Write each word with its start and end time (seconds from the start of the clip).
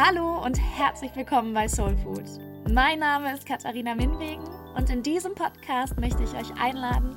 Hallo 0.00 0.44
und 0.44 0.56
herzlich 0.78 1.10
willkommen 1.16 1.52
bei 1.52 1.66
Soul 1.66 1.96
Food. 1.96 2.22
Mein 2.70 3.00
Name 3.00 3.34
ist 3.34 3.44
Katharina 3.44 3.96
Minwegen 3.96 4.44
und 4.76 4.88
in 4.90 5.02
diesem 5.02 5.34
Podcast 5.34 5.98
möchte 5.98 6.22
ich 6.22 6.32
euch 6.34 6.56
einladen, 6.56 7.16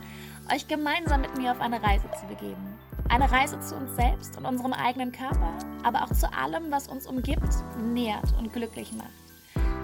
euch 0.51 0.67
gemeinsam 0.67 1.21
mit 1.21 1.37
mir 1.37 1.51
auf 1.51 1.61
eine 1.61 1.79
Reise 1.83 2.09
zu 2.19 2.25
begeben. 2.25 2.79
Eine 3.07 3.31
Reise 3.31 3.59
zu 3.59 3.75
uns 3.75 3.95
selbst 3.95 4.35
und 4.35 4.47
unserem 4.47 4.73
eigenen 4.73 5.11
Körper, 5.11 5.53
aber 5.83 6.01
auch 6.01 6.11
zu 6.11 6.27
allem, 6.33 6.71
was 6.71 6.87
uns 6.87 7.05
umgibt, 7.05 7.53
nährt 7.83 8.35
und 8.39 8.51
glücklich 8.51 8.91
macht. 8.93 9.13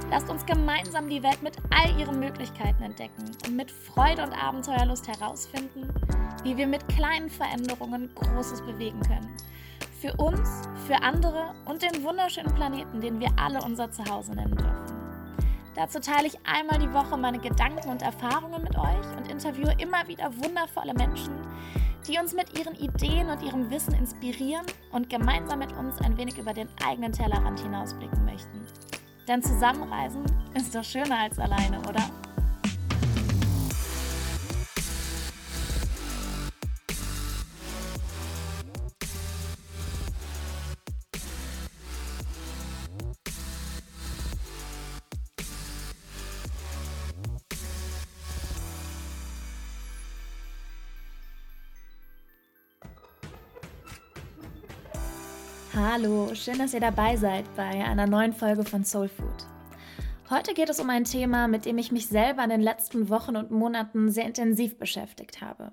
Lasst 0.10 0.32
uns 0.32 0.44
gemeinsam 0.48 1.08
die 1.08 1.22
Welt 1.22 1.44
mit 1.44 1.56
all 1.70 2.00
ihren 2.00 2.20
Möglichkeiten 2.20 2.82
entdecken 2.82 3.26
und 3.46 3.56
mit 3.56 3.70
Freude 3.70 4.24
und 4.24 4.34
Abenteuerlust 4.34 5.08
herausfinden, 5.08 5.88
wie 6.44 6.58
wir 6.58 6.66
mit 6.66 6.88
kleinen 6.88 7.30
Veränderungen 7.30 8.10
Großes 8.16 8.62
bewegen 8.64 9.02
können 9.02 9.38
für 10.00 10.14
uns, 10.18 10.68
für 10.86 11.02
andere 11.02 11.56
und 11.66 11.82
den 11.82 12.04
wunderschönen 12.04 12.54
Planeten, 12.54 13.02
den 13.02 13.20
wir 13.20 13.30
alle 13.38 13.62
unser 13.64 13.92
Zuhause 13.92 14.34
nennen 14.34 14.56
dürfen. 14.56 14.98
Dazu 15.76 16.00
teile 16.00 16.28
ich 16.28 16.38
einmal 16.46 16.80
die 16.80 16.92
Woche 16.94 17.18
meine 17.18 17.40
Gedanken 17.40 17.90
und 17.90 18.02
Erfahrungen 18.02 18.64
mit 18.64 18.78
euch 18.78 19.18
und 19.18 19.30
interviewe 19.30 19.74
immer 19.80 20.08
wieder 20.08 20.32
wundervolle 20.44 20.94
Menschen, 20.94 21.34
die 22.08 22.18
uns 22.18 22.34
mit 22.34 22.58
ihren 22.58 22.76
Ideen 22.76 23.30
und 23.30 23.44
ihrem 23.44 23.70
Wissen 23.70 23.94
inspirieren 23.94 24.66
und 24.92 25.10
gemeinsam 25.10 25.60
mit 25.60 25.72
uns 25.74 26.00
ein 26.02 26.18
wenig 26.18 26.38
über 26.38 26.54
den 26.54 26.68
eigenen 26.86 27.12
Tellerrand 27.12 27.60
hinausblicken 27.60 28.26
möchten. 28.26 28.66
Denn 29.28 29.44
zusammenreisen 29.44 30.24
ist 30.54 30.74
doch 30.74 30.84
schöner 30.84 31.20
als 31.20 31.38
alleine, 31.38 31.80
oder? 31.82 32.02
Hallo, 55.80 56.34
schön, 56.34 56.58
dass 56.58 56.74
ihr 56.74 56.80
dabei 56.80 57.18
seid 57.18 57.46
bei 57.56 57.86
einer 57.86 58.08
neuen 58.08 58.34
Folge 58.34 58.64
von 58.64 58.84
Soul 58.84 59.10
Food. 59.10 59.46
Heute 60.28 60.56
geht 60.56 60.72
es 60.72 60.80
um 60.80 60.90
ein 60.90 61.04
Thema, 61.04 61.48
mit 61.48 61.66
dem 61.66 61.78
ich 61.78 61.92
mich 61.92 62.08
selber 62.08 62.44
in 62.44 62.50
den 62.50 62.62
letzten 62.62 63.10
Wochen 63.10 63.36
und 63.36 63.52
Monaten 63.52 64.10
sehr 64.10 64.26
intensiv 64.26 64.80
beschäftigt 64.80 65.40
habe. 65.40 65.72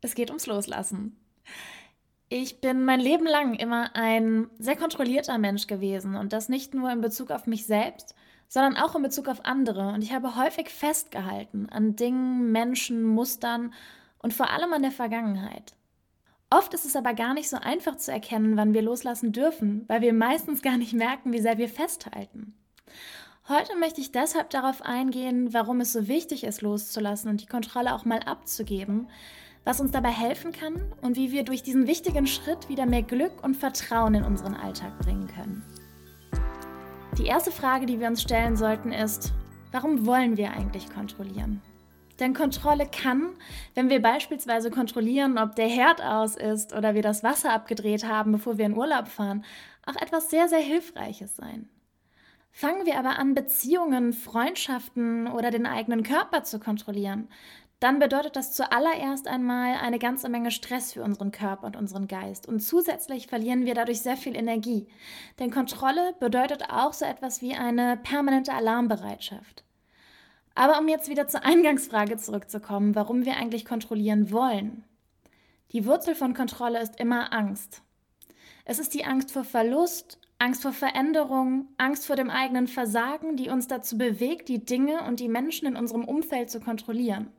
Es 0.00 0.16
geht 0.16 0.30
ums 0.30 0.48
Loslassen. 0.48 1.16
Ich 2.28 2.60
bin 2.60 2.84
mein 2.84 2.98
Leben 2.98 3.26
lang 3.26 3.54
immer 3.54 3.94
ein 3.94 4.50
sehr 4.58 4.74
kontrollierter 4.74 5.38
Mensch 5.38 5.68
gewesen 5.68 6.16
und 6.16 6.32
das 6.32 6.48
nicht 6.48 6.74
nur 6.74 6.90
in 6.90 7.00
Bezug 7.00 7.30
auf 7.30 7.46
mich 7.46 7.64
selbst, 7.64 8.16
sondern 8.48 8.76
auch 8.76 8.96
in 8.96 9.02
Bezug 9.04 9.28
auf 9.28 9.44
andere. 9.44 9.90
Und 9.90 10.02
ich 10.02 10.12
habe 10.12 10.34
häufig 10.34 10.68
festgehalten 10.68 11.68
an 11.70 11.94
Dingen, 11.94 12.50
Menschen, 12.50 13.04
Mustern 13.04 13.72
und 14.18 14.34
vor 14.34 14.50
allem 14.50 14.72
an 14.72 14.82
der 14.82 14.90
Vergangenheit. 14.90 15.75
Oft 16.50 16.74
ist 16.74 16.84
es 16.86 16.94
aber 16.94 17.12
gar 17.12 17.34
nicht 17.34 17.48
so 17.48 17.56
einfach 17.56 17.96
zu 17.96 18.12
erkennen, 18.12 18.56
wann 18.56 18.72
wir 18.72 18.82
loslassen 18.82 19.32
dürfen, 19.32 19.84
weil 19.88 20.00
wir 20.00 20.12
meistens 20.12 20.62
gar 20.62 20.76
nicht 20.76 20.92
merken, 20.92 21.32
wie 21.32 21.40
sehr 21.40 21.58
wir 21.58 21.68
festhalten. 21.68 22.54
Heute 23.48 23.76
möchte 23.76 24.00
ich 24.00 24.12
deshalb 24.12 24.50
darauf 24.50 24.82
eingehen, 24.82 25.52
warum 25.52 25.80
es 25.80 25.92
so 25.92 26.06
wichtig 26.08 26.44
ist, 26.44 26.62
loszulassen 26.62 27.30
und 27.30 27.40
die 27.40 27.46
Kontrolle 27.46 27.94
auch 27.94 28.04
mal 28.04 28.20
abzugeben, 28.20 29.08
was 29.64 29.80
uns 29.80 29.90
dabei 29.90 30.10
helfen 30.10 30.52
kann 30.52 30.80
und 31.02 31.16
wie 31.16 31.32
wir 31.32 31.44
durch 31.44 31.64
diesen 31.64 31.88
wichtigen 31.88 32.28
Schritt 32.28 32.68
wieder 32.68 32.86
mehr 32.86 33.02
Glück 33.02 33.42
und 33.42 33.56
Vertrauen 33.56 34.14
in 34.14 34.24
unseren 34.24 34.54
Alltag 34.54 34.96
bringen 35.00 35.26
können. 35.26 35.64
Die 37.18 37.26
erste 37.26 37.50
Frage, 37.50 37.86
die 37.86 37.98
wir 37.98 38.06
uns 38.06 38.22
stellen 38.22 38.56
sollten, 38.56 38.92
ist, 38.92 39.32
warum 39.72 40.06
wollen 40.06 40.36
wir 40.36 40.52
eigentlich 40.52 40.88
kontrollieren? 40.90 41.60
Denn 42.18 42.34
Kontrolle 42.34 42.86
kann, 42.86 43.34
wenn 43.74 43.90
wir 43.90 44.00
beispielsweise 44.00 44.70
kontrollieren, 44.70 45.38
ob 45.38 45.54
der 45.54 45.68
Herd 45.68 46.02
aus 46.02 46.36
ist 46.36 46.74
oder 46.74 46.94
wir 46.94 47.02
das 47.02 47.22
Wasser 47.22 47.52
abgedreht 47.52 48.06
haben, 48.06 48.32
bevor 48.32 48.58
wir 48.58 48.66
in 48.66 48.76
Urlaub 48.76 49.08
fahren, 49.08 49.44
auch 49.84 49.96
etwas 49.96 50.30
sehr, 50.30 50.48
sehr 50.48 50.60
Hilfreiches 50.60 51.36
sein. 51.36 51.68
Fangen 52.50 52.86
wir 52.86 52.98
aber 52.98 53.18
an, 53.18 53.34
Beziehungen, 53.34 54.14
Freundschaften 54.14 55.26
oder 55.26 55.50
den 55.50 55.66
eigenen 55.66 56.02
Körper 56.02 56.42
zu 56.42 56.58
kontrollieren, 56.58 57.28
dann 57.80 57.98
bedeutet 57.98 58.36
das 58.36 58.54
zuallererst 58.54 59.28
einmal 59.28 59.74
eine 59.74 59.98
ganze 59.98 60.30
Menge 60.30 60.50
Stress 60.50 60.94
für 60.94 61.02
unseren 61.02 61.30
Körper 61.30 61.66
und 61.66 61.76
unseren 61.76 62.08
Geist. 62.08 62.48
Und 62.48 62.60
zusätzlich 62.60 63.26
verlieren 63.26 63.66
wir 63.66 63.74
dadurch 63.74 64.00
sehr 64.00 64.16
viel 64.16 64.34
Energie. 64.34 64.88
Denn 65.38 65.50
Kontrolle 65.50 66.14
bedeutet 66.18 66.70
auch 66.70 66.94
so 66.94 67.04
etwas 67.04 67.42
wie 67.42 67.54
eine 67.54 67.98
permanente 67.98 68.54
Alarmbereitschaft. 68.54 69.65
Aber 70.56 70.78
um 70.78 70.88
jetzt 70.88 71.10
wieder 71.10 71.28
zur 71.28 71.44
Eingangsfrage 71.44 72.16
zurückzukommen, 72.16 72.94
warum 72.94 73.26
wir 73.26 73.36
eigentlich 73.36 73.66
kontrollieren 73.66 74.32
wollen. 74.32 74.84
Die 75.72 75.84
Wurzel 75.84 76.14
von 76.14 76.32
Kontrolle 76.32 76.80
ist 76.80 76.98
immer 76.98 77.32
Angst. 77.32 77.82
Es 78.64 78.78
ist 78.78 78.94
die 78.94 79.04
Angst 79.04 79.30
vor 79.30 79.44
Verlust, 79.44 80.18
Angst 80.38 80.62
vor 80.62 80.72
Veränderung, 80.72 81.68
Angst 81.76 82.06
vor 82.06 82.16
dem 82.16 82.30
eigenen 82.30 82.68
Versagen, 82.68 83.36
die 83.36 83.50
uns 83.50 83.68
dazu 83.68 83.98
bewegt, 83.98 84.48
die 84.48 84.64
Dinge 84.64 85.02
und 85.02 85.20
die 85.20 85.28
Menschen 85.28 85.68
in 85.68 85.76
unserem 85.76 86.04
Umfeld 86.04 86.50
zu 86.50 86.58
kontrollieren. 86.58 87.30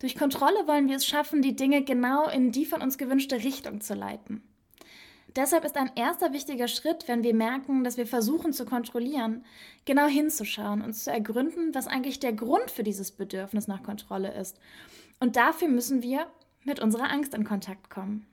Durch 0.00 0.16
Kontrolle 0.16 0.66
wollen 0.66 0.88
wir 0.88 0.96
es 0.96 1.06
schaffen, 1.06 1.42
die 1.42 1.54
Dinge 1.54 1.84
genau 1.84 2.28
in 2.28 2.50
die 2.50 2.66
von 2.66 2.82
uns 2.82 2.98
gewünschte 2.98 3.44
Richtung 3.44 3.80
zu 3.80 3.94
leiten. 3.94 4.42
Deshalb 5.36 5.66
ist 5.66 5.76
ein 5.76 5.90
erster 5.96 6.32
wichtiger 6.32 6.66
Schritt, 6.66 7.08
wenn 7.08 7.22
wir 7.22 7.34
merken, 7.34 7.84
dass 7.84 7.98
wir 7.98 8.06
versuchen 8.06 8.54
zu 8.54 8.64
kontrollieren, 8.64 9.44
genau 9.84 10.06
hinzuschauen 10.06 10.80
und 10.80 10.94
zu 10.94 11.12
ergründen, 11.12 11.74
was 11.74 11.86
eigentlich 11.86 12.20
der 12.20 12.32
Grund 12.32 12.70
für 12.70 12.82
dieses 12.82 13.12
Bedürfnis 13.12 13.68
nach 13.68 13.82
Kontrolle 13.82 14.32
ist. 14.32 14.58
Und 15.20 15.36
dafür 15.36 15.68
müssen 15.68 16.02
wir 16.02 16.26
mit 16.64 16.80
unserer 16.80 17.10
Angst 17.10 17.34
in 17.34 17.44
Kontakt 17.44 17.90
kommen. 17.90 18.26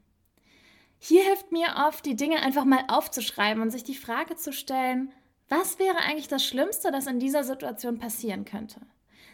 Hier 0.97 1.23
hilft 1.25 1.51
mir 1.51 1.75
oft, 1.85 2.05
die 2.05 2.15
Dinge 2.15 2.41
einfach 2.41 2.63
mal 2.63 2.85
aufzuschreiben 2.87 3.61
und 3.61 3.71
sich 3.71 3.83
die 3.83 3.95
Frage 3.95 4.37
zu 4.37 4.53
stellen, 4.53 5.11
was 5.49 5.79
wäre 5.79 5.97
eigentlich 5.97 6.29
das 6.29 6.45
Schlimmste, 6.45 6.89
das 6.89 7.07
in 7.07 7.19
dieser 7.19 7.43
Situation 7.43 7.99
passieren 7.99 8.45
könnte? 8.45 8.79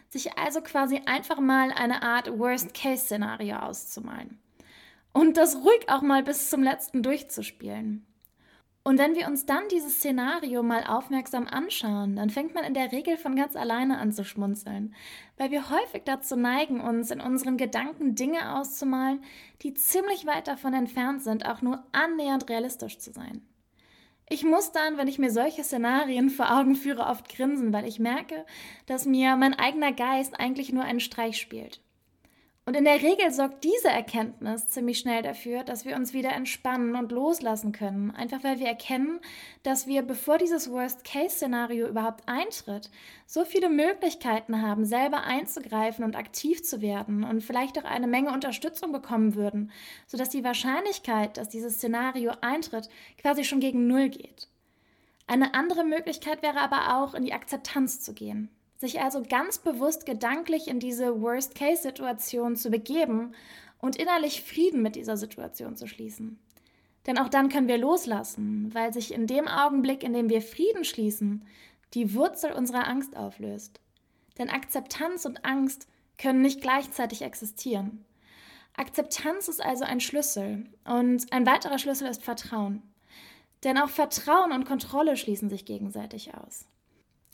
Sich 0.09 0.39
also 0.39 0.61
quasi 0.61 1.03
einfach 1.05 1.39
mal 1.39 1.71
eine 1.71 2.01
Art 2.01 2.39
Worst-Case-Szenario 2.39 3.57
auszumalen 3.57 4.39
und 5.13 5.37
das 5.37 5.55
ruhig 5.57 5.87
auch 5.87 6.01
mal 6.01 6.23
bis 6.23 6.49
zum 6.49 6.63
letzten 6.63 7.03
durchzuspielen. 7.03 8.05
Und 8.83 8.97
wenn 8.97 9.13
wir 9.13 9.27
uns 9.27 9.45
dann 9.45 9.67
dieses 9.69 9.97
Szenario 9.97 10.63
mal 10.63 10.83
aufmerksam 10.83 11.45
anschauen, 11.45 12.15
dann 12.15 12.29
fängt 12.29 12.55
man 12.55 12.63
in 12.63 12.73
der 12.73 12.91
Regel 12.91 13.17
von 13.17 13.35
ganz 13.35 13.55
alleine 13.55 13.99
an 13.99 14.11
zu 14.11 14.23
schmunzeln, 14.23 14.95
weil 15.37 15.51
wir 15.51 15.69
häufig 15.69 16.03
dazu 16.05 16.35
neigen, 16.35 16.79
uns 16.79 17.11
in 17.11 17.21
unseren 17.21 17.57
Gedanken 17.57 18.15
Dinge 18.15 18.57
auszumalen, 18.57 19.21
die 19.61 19.73
ziemlich 19.73 20.25
weit 20.25 20.47
davon 20.47 20.73
entfernt 20.73 21.21
sind, 21.21 21.45
auch 21.45 21.61
nur 21.61 21.83
annähernd 21.91 22.49
realistisch 22.49 22.97
zu 22.99 23.11
sein. 23.11 23.41
Ich 24.29 24.43
muss 24.43 24.71
dann, 24.71 24.97
wenn 24.97 25.07
ich 25.07 25.19
mir 25.19 25.31
solche 25.31 25.63
Szenarien 25.63 26.29
vor 26.29 26.55
Augen 26.55 26.75
führe, 26.75 27.07
oft 27.07 27.29
grinsen, 27.29 27.73
weil 27.73 27.87
ich 27.87 27.99
merke, 27.99 28.45
dass 28.85 29.05
mir 29.05 29.35
mein 29.35 29.55
eigener 29.55 29.91
Geist 29.91 30.39
eigentlich 30.39 30.71
nur 30.71 30.83
einen 30.83 30.99
Streich 30.99 31.37
spielt. 31.37 31.81
Und 32.69 32.75
in 32.75 32.85
der 32.85 33.01
Regel 33.01 33.31
sorgt 33.31 33.63
diese 33.63 33.87
Erkenntnis 33.87 34.67
ziemlich 34.67 34.99
schnell 34.99 35.23
dafür, 35.23 35.63
dass 35.63 35.85
wir 35.85 35.95
uns 35.95 36.13
wieder 36.13 36.33
entspannen 36.33 36.95
und 36.95 37.11
loslassen 37.11 37.71
können. 37.71 38.11
Einfach 38.11 38.43
weil 38.43 38.59
wir 38.59 38.67
erkennen, 38.67 39.19
dass 39.63 39.87
wir, 39.87 40.03
bevor 40.03 40.37
dieses 40.37 40.69
Worst-Case-Szenario 40.69 41.87
überhaupt 41.87 42.29
eintritt, 42.29 42.91
so 43.25 43.43
viele 43.43 43.69
Möglichkeiten 43.69 44.61
haben, 44.61 44.85
selber 44.85 45.23
einzugreifen 45.23 46.05
und 46.05 46.15
aktiv 46.15 46.61
zu 46.61 46.79
werden 46.79 47.23
und 47.23 47.41
vielleicht 47.41 47.79
auch 47.79 47.85
eine 47.85 48.05
Menge 48.05 48.31
Unterstützung 48.33 48.91
bekommen 48.91 49.33
würden, 49.33 49.71
sodass 50.05 50.29
die 50.29 50.43
Wahrscheinlichkeit, 50.43 51.37
dass 51.37 51.49
dieses 51.49 51.77
Szenario 51.77 52.33
eintritt, 52.41 52.87
quasi 53.19 53.45
schon 53.45 53.61
gegen 53.61 53.87
Null 53.87 54.09
geht. 54.09 54.47
Eine 55.25 55.55
andere 55.55 55.83
Möglichkeit 55.83 56.43
wäre 56.43 56.59
aber 56.59 56.99
auch, 56.99 57.15
in 57.15 57.25
die 57.25 57.33
Akzeptanz 57.33 58.01
zu 58.01 58.13
gehen 58.13 58.51
sich 58.79 59.01
also 59.01 59.21
ganz 59.27 59.57
bewusst 59.57 60.05
gedanklich 60.05 60.69
in 60.69 60.79
diese 60.79 61.21
Worst-Case-Situation 61.21 62.55
zu 62.55 62.69
begeben 62.69 63.35
und 63.77 63.97
innerlich 63.97 64.41
Frieden 64.41 64.81
mit 64.81 64.95
dieser 64.95 65.17
Situation 65.17 65.75
zu 65.75 65.85
schließen. 65.85 66.39
Denn 67.05 67.17
auch 67.17 67.27
dann 67.27 67.49
können 67.49 67.67
wir 67.67 67.77
loslassen, 67.77 68.73
weil 68.73 68.93
sich 68.93 69.13
in 69.13 69.27
dem 69.27 69.47
Augenblick, 69.47 70.01
in 70.01 70.13
dem 70.13 70.29
wir 70.29 70.41
Frieden 70.41 70.85
schließen, 70.85 71.45
die 71.93 72.13
Wurzel 72.13 72.53
unserer 72.53 72.87
Angst 72.87 73.17
auflöst. 73.17 73.81
Denn 74.37 74.49
Akzeptanz 74.49 75.25
und 75.25 75.43
Angst 75.43 75.87
können 76.17 76.41
nicht 76.41 76.61
gleichzeitig 76.61 77.21
existieren. 77.21 78.05
Akzeptanz 78.77 79.49
ist 79.49 79.61
also 79.61 79.83
ein 79.83 79.99
Schlüssel 79.99 80.67
und 80.85 81.33
ein 81.33 81.45
weiterer 81.45 81.79
Schlüssel 81.79 82.07
ist 82.07 82.23
Vertrauen. 82.23 82.81
Denn 83.65 83.77
auch 83.77 83.89
Vertrauen 83.89 84.53
und 84.53 84.65
Kontrolle 84.65 85.17
schließen 85.17 85.49
sich 85.49 85.65
gegenseitig 85.65 86.33
aus. 86.33 86.65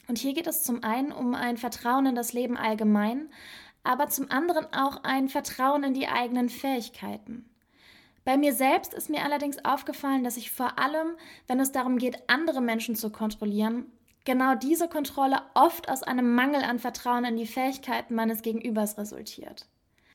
Und 0.08 0.18
hier 0.18 0.34
geht 0.34 0.48
es 0.48 0.64
zum 0.64 0.84
einen 0.84 1.12
um 1.12 1.36
ein 1.36 1.58
Vertrauen 1.58 2.06
in 2.06 2.16
das 2.16 2.34
Leben 2.34 2.58
allgemein, 2.58 3.30
aber 3.84 4.08
zum 4.08 4.30
anderen 4.32 4.66
auch 4.74 5.04
ein 5.04 5.30
Vertrauen 5.30 5.84
in 5.84 5.94
die 5.94 6.08
eigenen 6.08 6.50
Fähigkeiten. 6.50 7.50
Bei 8.24 8.38
mir 8.38 8.54
selbst 8.54 8.94
ist 8.94 9.10
mir 9.10 9.24
allerdings 9.24 9.64
aufgefallen, 9.64 10.24
dass 10.24 10.38
ich 10.38 10.50
vor 10.50 10.80
allem, 10.80 11.16
wenn 11.48 11.60
es 11.60 11.72
darum 11.72 12.00
geht, 12.00 12.28
andere 12.28 12.60
Menschen 12.60 12.96
zu 12.96 13.12
kontrollieren, 13.12 13.86
genau 14.26 14.56
diese 14.56 14.88
Kontrolle 14.88 15.44
oft 15.54 15.90
aus 15.90 16.02
einem 16.02 16.34
Mangel 16.34 16.64
an 16.64 16.80
Vertrauen 16.80 17.26
in 17.26 17.38
die 17.38 17.46
Fähigkeiten 17.46 18.16
meines 18.16 18.42
Gegenübers 18.42 18.98
resultiert. 18.98 19.68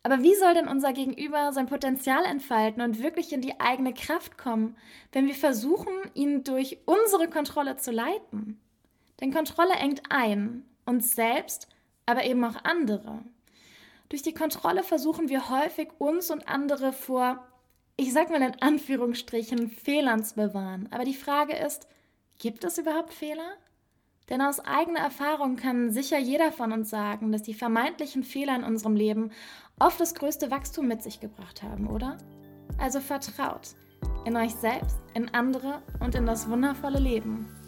Aber 0.02 0.22
wie 0.22 0.34
soll 0.34 0.54
denn 0.54 0.66
unser 0.66 0.92
Gegenüber 0.92 1.52
sein 1.52 1.66
Potenzial 1.66 2.24
entfalten 2.24 2.82
und 2.82 3.02
wirklich 3.02 3.32
in 3.32 3.42
die 3.42 3.60
eigene 3.60 3.94
Kraft 3.94 4.38
kommen, 4.38 4.76
wenn 5.12 5.26
wir 5.26 5.34
versuchen, 5.34 5.92
ihn 6.14 6.42
durch 6.42 6.78
unsere 6.86 7.28
Kontrolle 7.28 7.76
zu 7.76 7.92
leiten? 7.92 8.58
Denn 9.20 9.32
Kontrolle 9.32 9.74
engt 9.74 10.02
ein, 10.08 10.64
uns 10.86 11.14
selbst, 11.14 11.68
aber 12.06 12.24
eben 12.24 12.44
auch 12.44 12.64
andere. 12.64 13.22
Durch 14.08 14.22
die 14.22 14.34
Kontrolle 14.34 14.82
versuchen 14.82 15.28
wir 15.28 15.50
häufig, 15.50 15.88
uns 15.98 16.30
und 16.30 16.48
andere 16.48 16.92
vor, 16.92 17.46
ich 17.96 18.12
sag 18.12 18.30
mal 18.30 18.42
in 18.42 18.60
Anführungsstrichen, 18.60 19.68
Fehlern 19.68 20.24
zu 20.24 20.34
bewahren. 20.34 20.88
Aber 20.90 21.04
die 21.04 21.14
Frage 21.14 21.54
ist, 21.54 21.86
gibt 22.38 22.64
es 22.64 22.78
überhaupt 22.78 23.12
Fehler? 23.12 23.52
Denn 24.28 24.40
aus 24.42 24.60
eigener 24.60 25.00
Erfahrung 25.00 25.56
kann 25.56 25.90
sicher 25.90 26.18
jeder 26.18 26.52
von 26.52 26.72
uns 26.72 26.88
sagen, 26.88 27.32
dass 27.32 27.42
die 27.42 27.54
vermeintlichen 27.54 28.22
Fehler 28.22 28.56
in 28.56 28.64
unserem 28.64 28.94
Leben 28.94 29.32
oft 29.78 30.00
das 30.00 30.14
größte 30.14 30.50
Wachstum 30.50 30.86
mit 30.86 31.02
sich 31.02 31.20
gebracht 31.20 31.62
haben, 31.62 31.88
oder? 31.88 32.16
Also 32.78 33.00
vertraut 33.00 33.74
in 34.24 34.36
euch 34.36 34.54
selbst, 34.54 34.98
in 35.14 35.28
andere 35.34 35.82
und 36.00 36.14
in 36.14 36.26
das 36.26 36.48
wundervolle 36.48 36.98
Leben. 36.98 37.59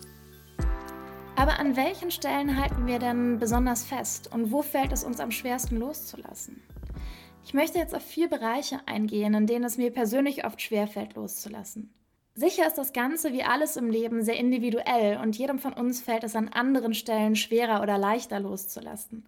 Aber 1.36 1.58
an 1.58 1.76
welchen 1.76 2.10
Stellen 2.10 2.60
halten 2.60 2.86
wir 2.86 2.98
denn 2.98 3.38
besonders 3.38 3.84
fest 3.84 4.30
und 4.32 4.52
wo 4.52 4.62
fällt 4.62 4.92
es 4.92 5.02
uns 5.02 5.18
am 5.18 5.30
schwersten 5.30 5.76
loszulassen? 5.78 6.62
Ich 7.44 7.54
möchte 7.54 7.78
jetzt 7.78 7.94
auf 7.94 8.04
vier 8.04 8.28
Bereiche 8.28 8.80
eingehen, 8.86 9.34
in 9.34 9.46
denen 9.46 9.64
es 9.64 9.78
mir 9.78 9.90
persönlich 9.90 10.44
oft 10.44 10.60
schwerfällt 10.60 11.14
loszulassen. 11.14 11.92
Sicher 12.34 12.66
ist 12.66 12.78
das 12.78 12.92
Ganze 12.92 13.32
wie 13.32 13.42
alles 13.42 13.76
im 13.76 13.90
Leben 13.90 14.22
sehr 14.22 14.36
individuell 14.36 15.18
und 15.18 15.36
jedem 15.36 15.58
von 15.58 15.72
uns 15.72 16.00
fällt 16.00 16.24
es 16.24 16.36
an 16.36 16.48
anderen 16.48 16.94
Stellen 16.94 17.36
schwerer 17.36 17.82
oder 17.82 17.98
leichter 17.98 18.40
loszulassen. 18.40 19.26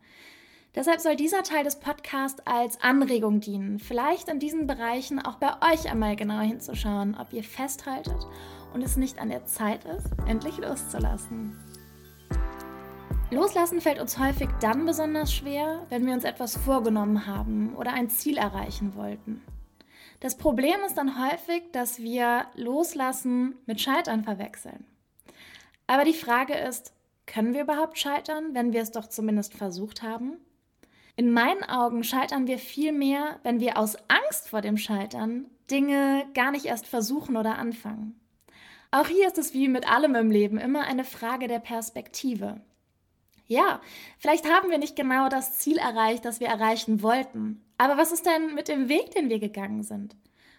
Deshalb 0.75 1.01
soll 1.01 1.15
dieser 1.15 1.43
Teil 1.43 1.65
des 1.65 1.79
Podcasts 1.79 2.43
als 2.47 2.81
Anregung 2.81 3.41
dienen, 3.41 3.79
vielleicht 3.79 4.29
in 4.29 4.41
diesen 4.41 4.67
Bereichen 4.67 5.21
auch 5.21 5.37
bei 5.37 5.53
euch 5.73 5.91
einmal 5.91 6.17
genauer 6.17 6.43
hinzuschauen, 6.43 7.17
ob 7.21 7.33
ihr 7.33 7.45
festhaltet 7.45 8.27
und 8.73 8.83
es 8.83 8.97
nicht 8.97 9.21
an 9.21 9.29
der 9.29 9.47
Zeit 9.47 9.85
ist, 9.85 10.09
endlich 10.27 10.59
loszulassen. 10.59 11.64
Loslassen 13.31 13.81
fällt 13.81 14.01
uns 14.01 14.19
häufig 14.19 14.49
dann 14.61 14.85
besonders 14.85 15.33
schwer, 15.33 15.87
wenn 15.89 16.07
wir 16.07 16.13
uns 16.13 16.25
etwas 16.25 16.57
vorgenommen 16.57 17.27
haben 17.27 17.75
oder 17.75 17.93
ein 17.93 18.11
Ziel 18.11 18.37
erreichen 18.37 18.95
wollten. 18.95 19.43
Das 20.21 20.37
Problem 20.37 20.77
ist 20.87 20.95
dann 20.95 21.21
häufig, 21.23 21.65
dass 21.73 21.99
wir 21.99 22.47
Loslassen 22.55 23.57
mit 23.67 23.81
Scheitern 23.81 24.25
verwechseln. 24.25 24.85
Aber 25.87 26.05
die 26.05 26.15
Frage 26.15 26.55
ist, 26.55 26.93
können 27.27 27.55
wir 27.55 27.63
überhaupt 27.63 27.99
scheitern, 27.99 28.51
wenn 28.53 28.73
wir 28.73 28.83
es 28.83 28.93
doch 28.93 29.09
zumindest 29.09 29.55
versucht 29.55 30.03
haben? 30.03 30.39
In 31.17 31.33
meinen 31.33 31.63
Augen 31.65 32.05
scheitern 32.05 32.47
wir 32.47 32.59
viel 32.59 32.93
mehr, 32.93 33.39
wenn 33.43 33.61
wir 33.61 33.79
aus 33.79 33.97
Angst 34.09 34.49
vor 34.49 34.61
dem 34.61 34.77
Scheitern 34.77 35.47
Dinge 35.71 36.27
gar 36.35 36.51
nicht 36.51 36.67
erst 36.67 36.87
versuchen 36.87 37.37
oder 37.37 37.57
anfangen. 37.57 38.21
Auch 38.91 39.09
hier 39.09 39.27
ist 39.27 39.39
es 39.39 39.55
wie 39.55 39.69
mit 39.69 39.91
allem 39.91 40.15
im 40.15 40.31
Leben 40.31 40.59
immer 40.59 40.83
eine 40.85 41.05
Frage 41.05 41.49
der 41.49 41.59
Perspektive. 41.59 42.61
Ja, 43.47 43.81
vielleicht 44.19 44.49
haben 44.49 44.71
wir 44.71 44.79
nicht 44.79 44.97
genau 44.97 45.29
das 45.29 45.59
Ziel 45.59 45.77
erreicht, 45.77 46.25
das 46.25 46.41
wir 46.41 46.49
erreichen 46.49 47.03
wollten. 47.03 47.63
Aber 47.77 47.97
was 47.97 48.13
ist 48.13 48.25
denn 48.25 48.55
mit 48.55 48.69
dem 48.69 48.89
Weg, 48.89 49.11
den 49.11 49.29
wir 49.29 49.39
gegangen 49.39 49.83
sind? 49.83 50.17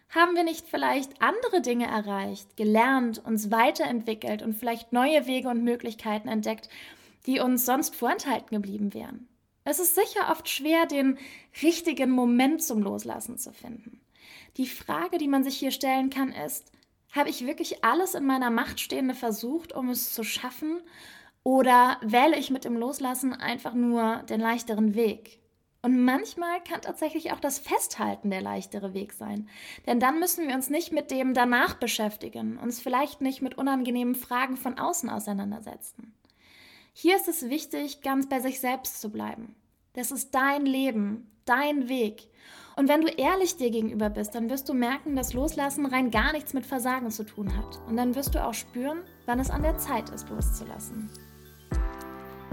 Haben 0.09 0.35
wir 0.35 0.43
nicht 0.43 0.67
vielleicht 0.67 1.21
andere 1.21 1.61
Dinge 1.61 1.87
erreicht, 1.87 2.55
gelernt, 2.57 3.23
uns 3.25 3.49
weiterentwickelt 3.49 4.43
und 4.43 4.53
vielleicht 4.53 4.93
neue 4.93 5.25
Wege 5.25 5.49
und 5.49 5.63
Möglichkeiten 5.63 6.27
entdeckt, 6.27 6.69
die 7.25 7.39
uns 7.39 7.65
sonst 7.65 7.95
vorenthalten 7.95 8.49
geblieben 8.55 8.93
wären? 8.93 9.27
Es 9.63 9.79
ist 9.79 9.95
sicher 9.95 10.29
oft 10.29 10.47
schwer, 10.47 10.85
den 10.85 11.17
richtigen 11.63 12.11
Moment 12.11 12.61
zum 12.63 12.83
Loslassen 12.83 13.39
zu 13.39 13.51
finden. 13.51 13.99
Die 14.57 14.67
Frage, 14.67 15.17
die 15.17 15.27
man 15.27 15.43
sich 15.43 15.57
hier 15.57 15.71
stellen 15.71 16.11
kann, 16.11 16.31
ist, 16.31 16.71
habe 17.11 17.29
ich 17.29 17.47
wirklich 17.47 17.83
alles 17.83 18.13
in 18.13 18.25
meiner 18.25 18.51
Macht 18.51 18.79
Stehende 18.79 19.15
versucht, 19.15 19.73
um 19.73 19.89
es 19.89 20.13
zu 20.13 20.23
schaffen? 20.23 20.81
Oder 21.45 21.97
wähle 22.01 22.39
ich 22.39 22.49
mit 22.49 22.65
dem 22.65 22.75
Loslassen 22.75 23.31
einfach 23.31 23.75
nur 23.75 24.23
den 24.27 24.39
leichteren 24.41 24.95
Weg? 24.95 25.39
Und 25.83 26.03
manchmal 26.03 26.63
kann 26.63 26.81
tatsächlich 26.81 27.31
auch 27.31 27.39
das 27.39 27.59
Festhalten 27.59 28.31
der 28.31 28.41
leichtere 28.41 28.95
Weg 28.95 29.13
sein. 29.13 29.47
Denn 29.85 29.99
dann 29.99 30.19
müssen 30.19 30.47
wir 30.47 30.55
uns 30.55 30.71
nicht 30.71 30.91
mit 30.91 31.11
dem 31.11 31.35
danach 31.35 31.75
beschäftigen, 31.75 32.57
uns 32.57 32.81
vielleicht 32.81 33.21
nicht 33.21 33.43
mit 33.43 33.59
unangenehmen 33.59 34.15
Fragen 34.15 34.57
von 34.57 34.79
außen 34.79 35.07
auseinandersetzen. 35.07 36.15
Hier 36.93 37.15
ist 37.15 37.27
es 37.27 37.47
wichtig, 37.47 38.01
ganz 38.01 38.27
bei 38.27 38.39
sich 38.39 38.59
selbst 38.59 38.99
zu 38.99 39.11
bleiben. 39.11 39.53
Das 39.93 40.09
ist 40.09 40.33
dein 40.33 40.65
Leben, 40.65 41.29
dein 41.45 41.87
Weg. 41.87 42.27
Und 42.75 42.89
wenn 42.89 43.01
du 43.01 43.07
ehrlich 43.07 43.55
dir 43.57 43.69
gegenüber 43.69 44.09
bist, 44.09 44.33
dann 44.33 44.49
wirst 44.49 44.67
du 44.67 44.73
merken, 44.73 45.15
dass 45.15 45.33
Loslassen 45.33 45.85
rein 45.85 46.09
gar 46.09 46.31
nichts 46.31 46.55
mit 46.55 46.65
Versagen 46.65 47.11
zu 47.11 47.23
tun 47.23 47.55
hat. 47.55 47.79
Und 47.87 47.97
dann 47.97 48.15
wirst 48.15 48.33
du 48.33 48.43
auch 48.43 48.55
spüren, 48.55 49.03
wann 49.27 49.39
es 49.39 49.51
an 49.51 49.61
der 49.61 49.77
Zeit 49.77 50.09
ist, 50.09 50.27
loszulassen. 50.29 51.11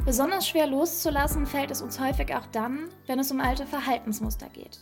Besonders 0.04 0.48
schwer 0.48 0.66
loszulassen 0.66 1.46
fällt 1.46 1.70
es 1.70 1.80
uns 1.80 2.00
häufig 2.00 2.34
auch 2.34 2.46
dann, 2.46 2.88
wenn 3.06 3.20
es 3.20 3.30
um 3.30 3.38
alte 3.38 3.66
Verhaltensmuster 3.66 4.48
geht. 4.48 4.80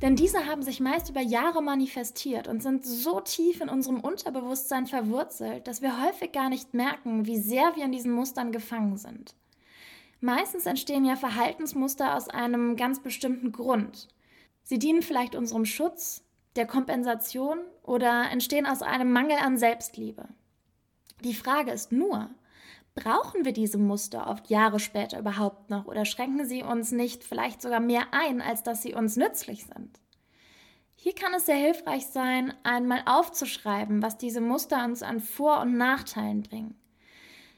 Denn 0.00 0.16
diese 0.16 0.46
haben 0.46 0.62
sich 0.62 0.80
meist 0.80 1.10
über 1.10 1.20
Jahre 1.20 1.62
manifestiert 1.62 2.48
und 2.48 2.62
sind 2.62 2.84
so 2.84 3.20
tief 3.20 3.60
in 3.60 3.68
unserem 3.68 4.00
Unterbewusstsein 4.00 4.86
verwurzelt, 4.86 5.68
dass 5.68 5.82
wir 5.82 6.02
häufig 6.02 6.32
gar 6.32 6.48
nicht 6.48 6.72
merken, 6.72 7.26
wie 7.26 7.38
sehr 7.38 7.76
wir 7.76 7.84
in 7.84 7.92
diesen 7.92 8.12
Mustern 8.12 8.52
gefangen 8.52 8.96
sind. 8.96 9.34
Meistens 10.20 10.64
entstehen 10.64 11.04
ja 11.04 11.16
Verhaltensmuster 11.16 12.16
aus 12.16 12.28
einem 12.28 12.76
ganz 12.76 13.00
bestimmten 13.00 13.52
Grund. 13.52 14.08
Sie 14.62 14.78
dienen 14.78 15.02
vielleicht 15.02 15.36
unserem 15.36 15.66
Schutz, 15.66 16.24
der 16.56 16.66
Kompensation 16.66 17.58
oder 17.82 18.30
entstehen 18.30 18.64
aus 18.64 18.80
einem 18.80 19.12
Mangel 19.12 19.36
an 19.36 19.58
Selbstliebe. 19.58 20.26
Die 21.22 21.34
Frage 21.34 21.70
ist 21.70 21.92
nur, 21.92 22.30
Brauchen 22.94 23.44
wir 23.44 23.52
diese 23.52 23.78
Muster 23.78 24.28
oft 24.28 24.50
Jahre 24.50 24.78
später 24.78 25.18
überhaupt 25.18 25.68
noch 25.68 25.86
oder 25.86 26.04
schränken 26.04 26.46
sie 26.46 26.62
uns 26.62 26.92
nicht 26.92 27.24
vielleicht 27.24 27.60
sogar 27.60 27.80
mehr 27.80 28.06
ein, 28.12 28.40
als 28.40 28.62
dass 28.62 28.82
sie 28.82 28.94
uns 28.94 29.16
nützlich 29.16 29.64
sind? 29.64 30.00
Hier 30.94 31.14
kann 31.14 31.34
es 31.34 31.46
sehr 31.46 31.56
hilfreich 31.56 32.06
sein, 32.06 32.54
einmal 32.62 33.02
aufzuschreiben, 33.04 34.00
was 34.00 34.16
diese 34.16 34.40
Muster 34.40 34.84
uns 34.84 35.02
an 35.02 35.20
Vor- 35.20 35.60
und 35.60 35.76
Nachteilen 35.76 36.42
bringen. 36.42 36.78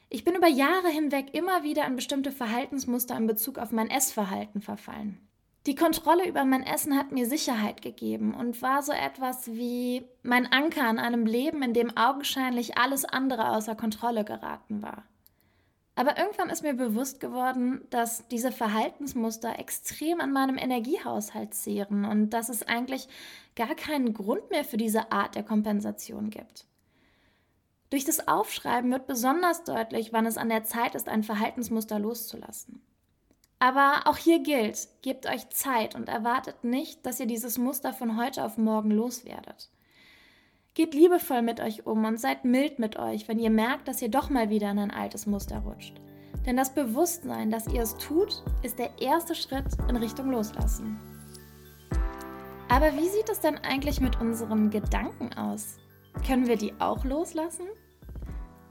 Ich 0.09 0.23
bin 0.23 0.35
über 0.35 0.47
Jahre 0.47 0.89
hinweg 0.89 1.33
immer 1.33 1.63
wieder 1.63 1.85
an 1.85 1.95
bestimmte 1.95 2.31
Verhaltensmuster 2.31 3.15
in 3.15 3.27
Bezug 3.27 3.59
auf 3.59 3.71
mein 3.71 3.89
Essverhalten 3.89 4.61
verfallen. 4.61 5.19
Die 5.67 5.75
Kontrolle 5.75 6.27
über 6.27 6.45
mein 6.45 6.63
Essen 6.63 6.97
hat 6.97 7.11
mir 7.11 7.27
Sicherheit 7.27 7.81
gegeben 7.81 8.33
und 8.33 8.61
war 8.61 8.81
so 8.81 8.93
etwas 8.93 9.47
wie 9.47 10.07
mein 10.23 10.51
Anker 10.51 10.85
an 10.85 10.97
einem 10.97 11.25
Leben, 11.25 11.61
in 11.61 11.73
dem 11.73 11.95
augenscheinlich 11.95 12.77
alles 12.77 13.05
andere 13.05 13.51
außer 13.51 13.75
Kontrolle 13.75 14.23
geraten 14.23 14.81
war. 14.81 15.03
Aber 15.97 16.15
irgendwann 16.15 16.51
ist 16.51 16.61
mir 16.61 16.75
bewusst 16.75 17.19
geworden, 17.19 17.81
dass 17.89 18.27
diese 18.27 18.51
Verhaltensmuster 18.51 19.57
extrem 19.57 20.21
an 20.21 20.31
meinem 20.31 20.55
Energiehaushalt 20.55 21.55
zehren 21.55 22.05
und 22.05 22.29
dass 22.29 22.49
es 22.49 22.61
eigentlich 22.61 23.07
gar 23.55 23.73
keinen 23.73 24.13
Grund 24.13 24.47
mehr 24.51 24.63
für 24.63 24.77
diese 24.77 25.11
Art 25.11 25.33
der 25.33 25.41
Kompensation 25.41 26.29
gibt. 26.29 26.65
Durch 27.89 28.05
das 28.05 28.27
Aufschreiben 28.27 28.91
wird 28.91 29.07
besonders 29.07 29.63
deutlich, 29.63 30.13
wann 30.13 30.27
es 30.27 30.37
an 30.37 30.49
der 30.49 30.63
Zeit 30.63 30.93
ist, 30.93 31.09
ein 31.09 31.23
Verhaltensmuster 31.23 31.97
loszulassen. 31.97 32.79
Aber 33.57 34.01
auch 34.05 34.17
hier 34.17 34.37
gilt, 34.37 34.87
gebt 35.01 35.25
euch 35.25 35.49
Zeit 35.49 35.95
und 35.95 36.09
erwartet 36.09 36.63
nicht, 36.63 37.07
dass 37.07 37.19
ihr 37.19 37.25
dieses 37.25 37.57
Muster 37.57 37.91
von 37.91 38.17
heute 38.17 38.45
auf 38.45 38.59
morgen 38.59 38.91
loswerdet. 38.91 39.71
Geht 40.77 40.93
liebevoll 40.93 41.41
mit 41.41 41.59
euch 41.59 41.87
um 41.87 42.05
und 42.05 42.19
seid 42.19 42.45
mild 42.45 42.77
mit 42.77 42.99
euch, 42.99 43.27
wenn 43.27 43.39
ihr 43.39 43.49
merkt, 43.49 43.87
dass 43.87 43.99
ihr 43.99 44.09
doch 44.09 44.29
mal 44.29 44.51
wieder 44.51 44.69
in 44.69 44.77
ein 44.77 44.91
altes 44.91 45.25
Muster 45.25 45.57
rutscht. 45.57 45.99
Denn 46.45 46.55
das 46.55 46.71
Bewusstsein, 46.71 47.49
dass 47.49 47.65
ihr 47.65 47.81
es 47.81 47.97
tut, 47.97 48.43
ist 48.61 48.77
der 48.77 48.91
erste 49.01 49.33
Schritt 49.33 49.65
in 49.89 49.95
Richtung 49.95 50.29
Loslassen. 50.29 50.99
Aber 52.69 52.95
wie 52.95 53.07
sieht 53.07 53.27
es 53.27 53.39
denn 53.39 53.57
eigentlich 53.57 54.01
mit 54.01 54.21
unseren 54.21 54.69
Gedanken 54.69 55.33
aus? 55.33 55.79
Können 56.27 56.45
wir 56.45 56.57
die 56.57 56.73
auch 56.77 57.03
loslassen? 57.03 57.65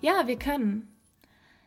Ja, 0.00 0.28
wir 0.28 0.38
können. 0.38 0.96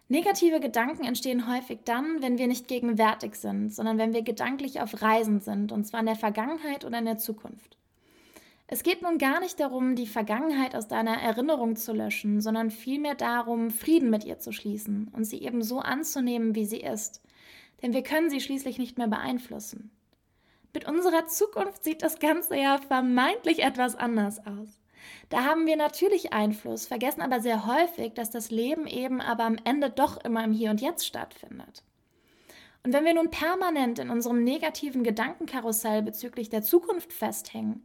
Negative 0.08 0.62
Gedanken 0.62 1.04
entstehen 1.04 1.54
häufig 1.54 1.80
dann, 1.84 2.22
wenn 2.22 2.38
wir 2.38 2.48
nicht 2.48 2.70
gegenwärtig 2.70 3.36
sind, 3.36 3.74
sondern 3.74 3.98
wenn 3.98 4.14
wir 4.14 4.22
gedanklich 4.22 4.80
auf 4.80 5.02
Reisen 5.02 5.42
sind, 5.42 5.74
und 5.74 5.84
zwar 5.84 6.00
in 6.00 6.06
der 6.06 6.16
Vergangenheit 6.16 6.86
oder 6.86 7.00
in 7.00 7.06
der 7.06 7.18
Zukunft. 7.18 7.76
Es 8.72 8.84
geht 8.84 9.02
nun 9.02 9.18
gar 9.18 9.40
nicht 9.40 9.60
darum, 9.60 9.96
die 9.96 10.06
Vergangenheit 10.06 10.76
aus 10.76 10.88
deiner 10.88 11.20
Erinnerung 11.20 11.76
zu 11.76 11.92
löschen, 11.92 12.40
sondern 12.40 12.70
vielmehr 12.70 13.16
darum, 13.16 13.72
Frieden 13.72 14.12
mit 14.12 14.26
ihr 14.26 14.38
zu 14.38 14.52
schließen 14.52 15.08
und 15.12 15.24
sie 15.24 15.42
eben 15.42 15.64
so 15.64 15.80
anzunehmen, 15.80 16.54
wie 16.54 16.66
sie 16.66 16.82
ist. 16.82 17.24
Denn 17.82 17.94
wir 17.94 18.04
können 18.04 18.30
sie 18.30 18.40
schließlich 18.40 18.78
nicht 18.78 19.00
mehr 19.00 19.08
beeinflussen. 19.08 19.90
Mit 20.72 20.88
unserer 20.88 21.26
Zukunft 21.26 21.84
sieht 21.84 22.04
das 22.04 22.20
Ganze 22.20 22.58
ja 22.58 22.78
vermeintlich 22.78 23.64
etwas 23.64 23.96
anders 23.96 24.46
aus. 24.46 24.80
Da 25.30 25.46
haben 25.46 25.66
wir 25.66 25.76
natürlich 25.76 26.32
Einfluss, 26.32 26.86
vergessen 26.86 27.22
aber 27.22 27.40
sehr 27.40 27.66
häufig, 27.66 28.14
dass 28.14 28.30
das 28.30 28.52
Leben 28.52 28.86
eben 28.86 29.20
aber 29.20 29.46
am 29.46 29.58
Ende 29.64 29.90
doch 29.90 30.24
immer 30.24 30.44
im 30.44 30.54
Hier 30.54 30.70
und 30.70 30.80
Jetzt 30.80 31.08
stattfindet. 31.08 31.84
Und 32.84 32.94
wenn 32.94 33.06
wir 33.06 33.16
nun 33.16 33.32
permanent 33.32 33.98
in 33.98 34.12
unserem 34.12 34.44
negativen 34.44 35.04
Gedankenkarussell 35.04 36.04
bezüglich 36.04 36.50
der 36.50 36.62
Zukunft 36.62 37.12
festhängen, 37.14 37.84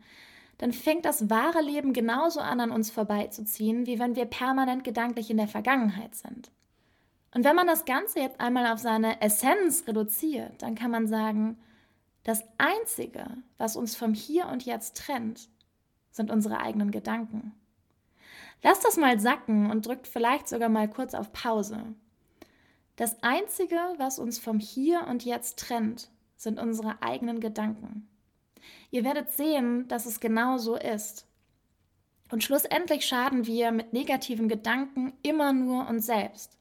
dann 0.58 0.72
fängt 0.72 1.04
das 1.04 1.30
wahre 1.30 1.60
Leben 1.60 1.92
genauso 1.92 2.40
an, 2.40 2.60
an 2.60 2.70
uns 2.70 2.90
vorbeizuziehen, 2.90 3.86
wie 3.86 3.98
wenn 3.98 4.16
wir 4.16 4.26
permanent 4.26 4.84
gedanklich 4.84 5.30
in 5.30 5.36
der 5.36 5.48
Vergangenheit 5.48 6.14
sind. 6.14 6.50
Und 7.34 7.44
wenn 7.44 7.56
man 7.56 7.66
das 7.66 7.84
Ganze 7.84 8.20
jetzt 8.20 8.40
einmal 8.40 8.72
auf 8.72 8.78
seine 8.78 9.20
Essenz 9.20 9.84
reduziert, 9.88 10.62
dann 10.62 10.76
kann 10.76 10.92
man 10.92 11.08
sagen, 11.08 11.58
das 12.22 12.44
Einzige, 12.58 13.26
was 13.58 13.76
uns 13.76 13.96
vom 13.96 14.14
Hier 14.14 14.46
und 14.48 14.64
Jetzt 14.64 14.96
trennt, 14.96 15.48
sind 16.10 16.30
unsere 16.30 16.60
eigenen 16.60 16.92
Gedanken. 16.92 17.52
Lasst 18.62 18.84
das 18.84 18.96
mal 18.96 19.18
sacken 19.18 19.70
und 19.70 19.86
drückt 19.86 20.06
vielleicht 20.06 20.48
sogar 20.48 20.68
mal 20.68 20.88
kurz 20.88 21.12
auf 21.12 21.32
Pause. 21.32 21.82
Das 22.96 23.22
Einzige, 23.22 23.76
was 23.98 24.18
uns 24.20 24.38
vom 24.38 24.60
Hier 24.60 25.06
und 25.08 25.24
Jetzt 25.24 25.58
trennt, 25.58 26.08
sind 26.36 26.60
unsere 26.60 27.02
eigenen 27.02 27.40
Gedanken. 27.40 28.08
Ihr 28.90 29.04
werdet 29.04 29.32
sehen, 29.32 29.88
dass 29.88 30.06
es 30.06 30.20
genau 30.20 30.58
so 30.58 30.76
ist. 30.76 31.26
Und 32.30 32.42
schlussendlich 32.42 33.06
schaden 33.06 33.46
wir 33.46 33.70
mit 33.70 33.92
negativen 33.92 34.48
Gedanken 34.48 35.12
immer 35.22 35.52
nur 35.52 35.88
uns 35.88 36.06
selbst. 36.06 36.58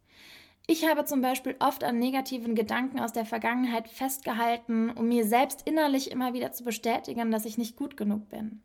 Ich 0.66 0.88
habe 0.88 1.04
zum 1.04 1.22
Beispiel 1.22 1.56
oft 1.60 1.84
an 1.84 2.00
negativen 2.00 2.56
Gedanken 2.56 3.00
aus 3.00 3.12
der 3.12 3.26
Vergangenheit 3.26 3.90
festgehalten, 3.90 4.92
um 4.92 5.10
mir 5.10 5.26
selbst 5.26 5.68
innerlich 5.68 6.10
immer 6.10 6.34
wieder 6.34 6.54
zu 6.54 6.64
bestätigen, 6.64 7.32
dass 7.32 7.46
ich 7.46 7.58
nicht 7.58 7.76
gut 7.76 7.98
genug 7.98 8.30
bin. 8.30 8.62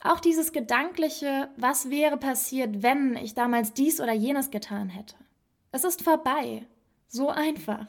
Auch 0.00 0.20
dieses 0.20 0.52
gedankliche, 0.52 1.48
was 1.56 1.88
wäre 1.88 2.16
passiert, 2.16 2.82
wenn 2.82 3.16
ich 3.16 3.34
damals 3.34 3.72
dies 3.72 4.00
oder 4.00 4.12
jenes 4.12 4.50
getan 4.50 4.88
hätte. 4.88 5.14
Es 5.70 5.84
ist 5.84 6.02
vorbei. 6.02 6.66
So 7.06 7.28
einfach. 7.28 7.86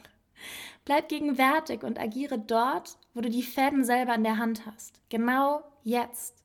Bleib 0.85 1.09
gegenwärtig 1.09 1.83
und 1.83 1.99
agiere 1.99 2.39
dort, 2.39 2.97
wo 3.13 3.21
du 3.21 3.29
die 3.29 3.43
Fäden 3.43 3.85
selber 3.85 4.15
in 4.15 4.23
der 4.23 4.37
Hand 4.37 4.65
hast. 4.65 4.99
Genau 5.09 5.63
jetzt. 5.83 6.43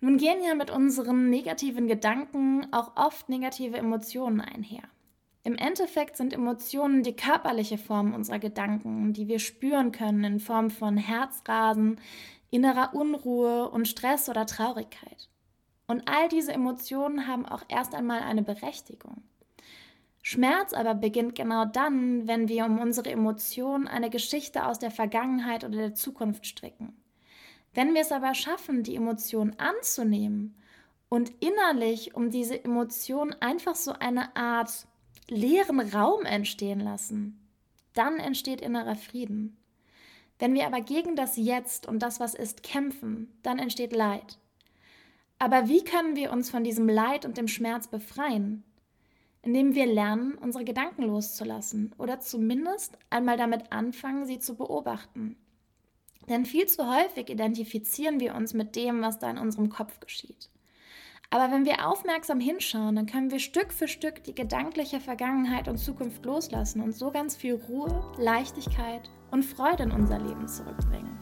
Nun 0.00 0.18
gehen 0.18 0.42
ja 0.46 0.54
mit 0.54 0.70
unseren 0.70 1.30
negativen 1.30 1.88
Gedanken 1.88 2.66
auch 2.72 2.96
oft 2.96 3.28
negative 3.28 3.78
Emotionen 3.78 4.40
einher. 4.40 4.82
Im 5.44 5.56
Endeffekt 5.56 6.16
sind 6.16 6.32
Emotionen 6.32 7.02
die 7.02 7.16
körperliche 7.16 7.76
Form 7.76 8.14
unserer 8.14 8.38
Gedanken, 8.38 9.12
die 9.12 9.28
wir 9.28 9.38
spüren 9.38 9.92
können 9.92 10.24
in 10.24 10.40
Form 10.40 10.70
von 10.70 10.96
Herzrasen, 10.96 12.00
innerer 12.50 12.94
Unruhe 12.94 13.68
und 13.68 13.88
Stress 13.88 14.28
oder 14.28 14.46
Traurigkeit. 14.46 15.28
Und 15.86 16.08
all 16.08 16.28
diese 16.28 16.52
Emotionen 16.52 17.26
haben 17.26 17.44
auch 17.44 17.62
erst 17.68 17.94
einmal 17.94 18.20
eine 18.20 18.42
Berechtigung. 18.42 19.22
Schmerz 20.26 20.72
aber 20.72 20.94
beginnt 20.94 21.34
genau 21.34 21.66
dann, 21.66 22.26
wenn 22.26 22.48
wir 22.48 22.64
um 22.64 22.78
unsere 22.78 23.10
Emotionen 23.10 23.86
eine 23.86 24.08
Geschichte 24.08 24.64
aus 24.64 24.78
der 24.78 24.90
Vergangenheit 24.90 25.64
oder 25.64 25.76
der 25.76 25.94
Zukunft 25.94 26.46
stricken. 26.46 26.96
Wenn 27.74 27.92
wir 27.92 28.00
es 28.00 28.10
aber 28.10 28.34
schaffen, 28.34 28.82
die 28.82 28.96
Emotion 28.96 29.54
anzunehmen 29.58 30.56
und 31.10 31.30
innerlich 31.40 32.14
um 32.14 32.30
diese 32.30 32.64
Emotion 32.64 33.36
einfach 33.40 33.74
so 33.74 33.92
eine 33.92 34.34
Art 34.34 34.86
leeren 35.28 35.80
Raum 35.80 36.24
entstehen 36.24 36.80
lassen, 36.80 37.38
dann 37.92 38.16
entsteht 38.16 38.62
innerer 38.62 38.96
Frieden. 38.96 39.58
Wenn 40.38 40.54
wir 40.54 40.66
aber 40.66 40.80
gegen 40.80 41.16
das 41.16 41.36
Jetzt 41.36 41.86
und 41.86 41.98
das, 41.98 42.18
was 42.18 42.34
ist, 42.34 42.62
kämpfen, 42.62 43.30
dann 43.42 43.58
entsteht 43.58 43.94
Leid. 43.94 44.38
Aber 45.38 45.68
wie 45.68 45.84
können 45.84 46.16
wir 46.16 46.32
uns 46.32 46.48
von 46.48 46.64
diesem 46.64 46.88
Leid 46.88 47.26
und 47.26 47.36
dem 47.36 47.46
Schmerz 47.46 47.88
befreien? 47.88 48.64
Indem 49.44 49.74
wir 49.74 49.86
lernen, 49.86 50.34
unsere 50.34 50.64
Gedanken 50.64 51.02
loszulassen 51.02 51.94
oder 51.98 52.18
zumindest 52.18 52.96
einmal 53.10 53.36
damit 53.36 53.72
anfangen, 53.72 54.24
sie 54.24 54.38
zu 54.38 54.56
beobachten. 54.56 55.36
Denn 56.30 56.46
viel 56.46 56.66
zu 56.66 56.88
häufig 56.88 57.28
identifizieren 57.28 58.20
wir 58.20 58.34
uns 58.34 58.54
mit 58.54 58.74
dem, 58.74 59.02
was 59.02 59.18
da 59.18 59.30
in 59.30 59.36
unserem 59.36 59.68
Kopf 59.68 60.00
geschieht. 60.00 60.48
Aber 61.28 61.52
wenn 61.52 61.66
wir 61.66 61.86
aufmerksam 61.86 62.40
hinschauen, 62.40 62.96
dann 62.96 63.06
können 63.06 63.30
wir 63.30 63.38
Stück 63.38 63.72
für 63.72 63.88
Stück 63.88 64.24
die 64.24 64.34
gedankliche 64.34 65.00
Vergangenheit 65.00 65.68
und 65.68 65.78
Zukunft 65.78 66.24
loslassen 66.24 66.80
und 66.80 66.94
so 66.94 67.10
ganz 67.10 67.36
viel 67.36 67.54
Ruhe, 67.54 68.14
Leichtigkeit 68.16 69.10
und 69.30 69.44
Freude 69.44 69.82
in 69.82 69.90
unser 69.90 70.18
Leben 70.18 70.48
zurückbringen. 70.48 71.18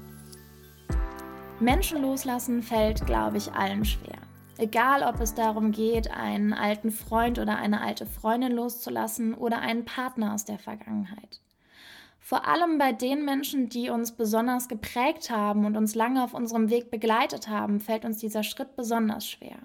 Menschen 1.58 2.02
loslassen 2.02 2.62
fällt, 2.62 3.04
glaube 3.06 3.38
ich, 3.38 3.52
allen 3.52 3.84
schwer. 3.84 4.21
Egal, 4.62 5.02
ob 5.02 5.18
es 5.20 5.34
darum 5.34 5.72
geht, 5.72 6.12
einen 6.12 6.52
alten 6.52 6.92
Freund 6.92 7.40
oder 7.40 7.56
eine 7.56 7.80
alte 7.80 8.06
Freundin 8.06 8.52
loszulassen 8.52 9.34
oder 9.34 9.58
einen 9.58 9.84
Partner 9.84 10.34
aus 10.34 10.44
der 10.44 10.60
Vergangenheit. 10.60 11.40
Vor 12.20 12.46
allem 12.46 12.78
bei 12.78 12.92
den 12.92 13.24
Menschen, 13.24 13.68
die 13.68 13.90
uns 13.90 14.12
besonders 14.12 14.68
geprägt 14.68 15.30
haben 15.30 15.64
und 15.64 15.76
uns 15.76 15.96
lange 15.96 16.22
auf 16.22 16.32
unserem 16.32 16.70
Weg 16.70 16.92
begleitet 16.92 17.48
haben, 17.48 17.80
fällt 17.80 18.04
uns 18.04 18.18
dieser 18.18 18.44
Schritt 18.44 18.76
besonders 18.76 19.28
schwer. 19.28 19.56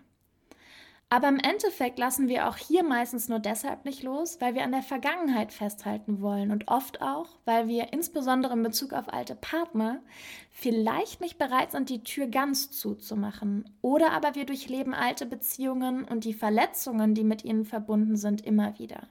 Aber 1.09 1.29
im 1.29 1.39
Endeffekt 1.39 1.97
lassen 1.99 2.27
wir 2.27 2.49
auch 2.49 2.57
hier 2.57 2.83
meistens 2.83 3.29
nur 3.29 3.39
deshalb 3.39 3.85
nicht 3.85 4.03
los, 4.03 4.41
weil 4.41 4.55
wir 4.55 4.63
an 4.63 4.73
der 4.73 4.83
Vergangenheit 4.83 5.53
festhalten 5.53 6.19
wollen 6.21 6.51
und 6.51 6.67
oft 6.67 7.01
auch, 7.01 7.29
weil 7.45 7.69
wir 7.69 7.93
insbesondere 7.93 8.53
in 8.53 8.63
Bezug 8.63 8.91
auf 8.91 9.13
alte 9.13 9.35
Partner 9.35 10.01
vielleicht 10.51 11.21
nicht 11.21 11.37
bereit 11.37 11.71
sind, 11.71 11.87
die 11.89 12.03
Tür 12.03 12.27
ganz 12.27 12.71
zuzumachen. 12.71 13.69
Oder 13.81 14.11
aber 14.11 14.35
wir 14.35 14.45
durchleben 14.45 14.93
alte 14.93 15.25
Beziehungen 15.25 16.03
und 16.03 16.25
die 16.25 16.33
Verletzungen, 16.33 17.15
die 17.15 17.23
mit 17.23 17.45
ihnen 17.45 17.63
verbunden 17.63 18.17
sind, 18.17 18.45
immer 18.45 18.77
wieder. 18.77 19.07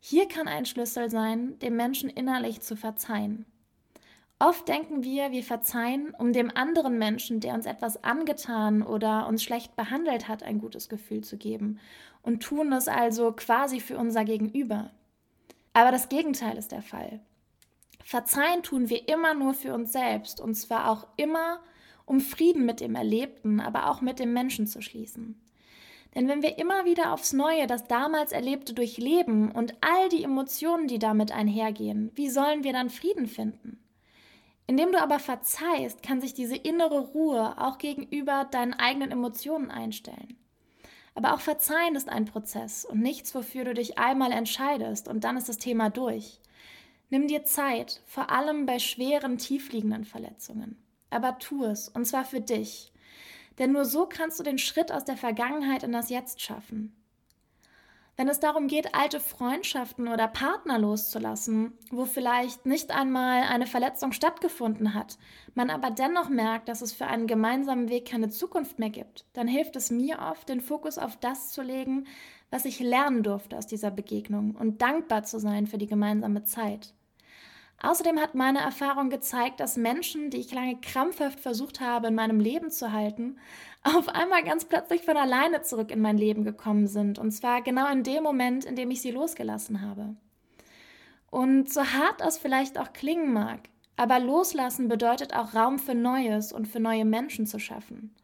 Hier 0.00 0.26
kann 0.26 0.48
ein 0.48 0.66
Schlüssel 0.66 1.10
sein, 1.10 1.60
dem 1.60 1.76
Menschen 1.76 2.10
innerlich 2.10 2.60
zu 2.60 2.74
verzeihen. 2.74 3.46
Oft 4.40 4.68
denken 4.68 5.02
wir, 5.02 5.32
wir 5.32 5.42
verzeihen, 5.42 6.14
um 6.16 6.32
dem 6.32 6.56
anderen 6.56 6.96
Menschen, 6.96 7.40
der 7.40 7.54
uns 7.54 7.66
etwas 7.66 8.04
angetan 8.04 8.82
oder 8.82 9.26
uns 9.26 9.42
schlecht 9.42 9.74
behandelt 9.74 10.28
hat, 10.28 10.44
ein 10.44 10.60
gutes 10.60 10.88
Gefühl 10.88 11.24
zu 11.24 11.36
geben 11.36 11.80
und 12.22 12.40
tun 12.40 12.72
es 12.72 12.86
also 12.86 13.32
quasi 13.32 13.80
für 13.80 13.98
unser 13.98 14.24
Gegenüber. 14.24 14.90
Aber 15.72 15.90
das 15.90 16.08
Gegenteil 16.08 16.56
ist 16.56 16.70
der 16.70 16.82
Fall. 16.82 17.20
Verzeihen 18.04 18.62
tun 18.62 18.88
wir 18.88 19.08
immer 19.08 19.34
nur 19.34 19.54
für 19.54 19.74
uns 19.74 19.92
selbst 19.92 20.40
und 20.40 20.54
zwar 20.54 20.88
auch 20.88 21.08
immer, 21.16 21.58
um 22.06 22.20
Frieden 22.20 22.64
mit 22.64 22.80
dem 22.80 22.94
Erlebten, 22.94 23.58
aber 23.58 23.90
auch 23.90 24.00
mit 24.00 24.20
dem 24.20 24.32
Menschen 24.32 24.68
zu 24.68 24.80
schließen. 24.80 25.40
Denn 26.14 26.28
wenn 26.28 26.42
wir 26.42 26.58
immer 26.58 26.84
wieder 26.84 27.12
aufs 27.12 27.32
Neue 27.32 27.66
das 27.66 27.84
damals 27.84 28.32
Erlebte 28.32 28.72
durchleben 28.72 29.50
und 29.50 29.74
all 29.80 30.08
die 30.08 30.22
Emotionen, 30.22 30.86
die 30.86 30.98
damit 31.00 31.32
einhergehen, 31.32 32.12
wie 32.14 32.30
sollen 32.30 32.62
wir 32.62 32.72
dann 32.72 32.88
Frieden 32.88 33.26
finden? 33.26 33.78
Indem 34.68 34.92
du 34.92 35.00
aber 35.00 35.18
verzeihst, 35.18 36.02
kann 36.02 36.20
sich 36.20 36.34
diese 36.34 36.54
innere 36.54 37.00
Ruhe 37.00 37.56
auch 37.56 37.78
gegenüber 37.78 38.44
deinen 38.44 38.74
eigenen 38.74 39.10
Emotionen 39.10 39.70
einstellen. 39.70 40.36
Aber 41.14 41.32
auch 41.32 41.40
Verzeihen 41.40 41.96
ist 41.96 42.10
ein 42.10 42.26
Prozess 42.26 42.84
und 42.84 43.00
nichts, 43.00 43.34
wofür 43.34 43.64
du 43.64 43.72
dich 43.72 43.98
einmal 43.98 44.30
entscheidest 44.30 45.08
und 45.08 45.24
dann 45.24 45.38
ist 45.38 45.48
das 45.48 45.56
Thema 45.56 45.88
durch. 45.88 46.40
Nimm 47.08 47.28
dir 47.28 47.44
Zeit, 47.44 48.02
vor 48.04 48.30
allem 48.30 48.66
bei 48.66 48.78
schweren, 48.78 49.38
tiefliegenden 49.38 50.04
Verletzungen. 50.04 50.76
Aber 51.08 51.38
tu 51.38 51.64
es, 51.64 51.88
und 51.88 52.04
zwar 52.04 52.26
für 52.26 52.42
dich. 52.42 52.92
Denn 53.58 53.72
nur 53.72 53.86
so 53.86 54.04
kannst 54.04 54.38
du 54.38 54.42
den 54.42 54.58
Schritt 54.58 54.92
aus 54.92 55.06
der 55.06 55.16
Vergangenheit 55.16 55.82
in 55.82 55.92
das 55.92 56.10
Jetzt 56.10 56.42
schaffen. 56.42 56.94
Wenn 58.20 58.28
es 58.28 58.40
darum 58.40 58.66
geht, 58.66 58.96
alte 58.96 59.20
Freundschaften 59.20 60.08
oder 60.08 60.26
Partner 60.26 60.76
loszulassen, 60.76 61.78
wo 61.92 62.04
vielleicht 62.04 62.66
nicht 62.66 62.90
einmal 62.90 63.44
eine 63.44 63.68
Verletzung 63.68 64.10
stattgefunden 64.10 64.92
hat, 64.92 65.18
man 65.54 65.70
aber 65.70 65.92
dennoch 65.92 66.28
merkt, 66.28 66.68
dass 66.68 66.82
es 66.82 66.92
für 66.92 67.06
einen 67.06 67.28
gemeinsamen 67.28 67.88
Weg 67.88 68.08
keine 68.08 68.28
Zukunft 68.28 68.80
mehr 68.80 68.90
gibt, 68.90 69.24
dann 69.34 69.46
hilft 69.46 69.76
es 69.76 69.92
mir 69.92 70.18
oft, 70.18 70.48
den 70.48 70.60
Fokus 70.60 70.98
auf 70.98 71.16
das 71.16 71.52
zu 71.52 71.62
legen, 71.62 72.08
was 72.50 72.64
ich 72.64 72.80
lernen 72.80 73.22
durfte 73.22 73.56
aus 73.56 73.68
dieser 73.68 73.92
Begegnung 73.92 74.56
und 74.56 74.82
dankbar 74.82 75.22
zu 75.22 75.38
sein 75.38 75.68
für 75.68 75.78
die 75.78 75.86
gemeinsame 75.86 76.42
Zeit. 76.42 76.94
Außerdem 77.80 78.18
hat 78.18 78.34
meine 78.34 78.58
Erfahrung 78.58 79.08
gezeigt, 79.08 79.60
dass 79.60 79.76
Menschen, 79.76 80.30
die 80.30 80.38
ich 80.38 80.52
lange 80.52 80.76
krampfhaft 80.80 81.38
versucht 81.38 81.80
habe, 81.80 82.08
in 82.08 82.14
meinem 82.14 82.40
Leben 82.40 82.70
zu 82.70 82.92
halten, 82.92 83.38
auf 83.84 84.08
einmal 84.08 84.42
ganz 84.42 84.64
plötzlich 84.64 85.02
von 85.02 85.16
alleine 85.16 85.62
zurück 85.62 85.90
in 85.90 86.00
mein 86.00 86.18
Leben 86.18 86.44
gekommen 86.44 86.88
sind. 86.88 87.18
Und 87.18 87.30
zwar 87.30 87.62
genau 87.62 87.90
in 87.90 88.02
dem 88.02 88.22
Moment, 88.22 88.64
in 88.64 88.74
dem 88.74 88.90
ich 88.90 89.00
sie 89.00 89.12
losgelassen 89.12 89.82
habe. 89.82 90.16
Und 91.30 91.72
so 91.72 91.82
hart 91.82 92.20
das 92.20 92.38
vielleicht 92.38 92.78
auch 92.78 92.92
klingen 92.92 93.32
mag, 93.32 93.60
aber 93.96 94.18
loslassen 94.18 94.88
bedeutet 94.88 95.34
auch 95.34 95.54
Raum 95.54 95.78
für 95.78 95.94
Neues 95.94 96.52
und 96.52 96.66
für 96.66 96.80
neue 96.80 97.04
Menschen 97.04 97.46
zu 97.46 97.58
schaffen. 97.58 98.14